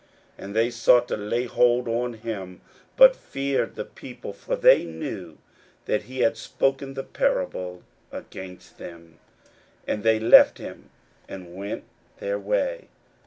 [0.37, 2.61] 41:012:012 And they sought to lay hold on him,
[2.97, 5.37] but feared the people: for they knew
[5.85, 9.19] that he had spoken the parable against them:
[9.85, 10.89] and they left him,
[11.29, 11.83] and went
[12.17, 12.87] their way.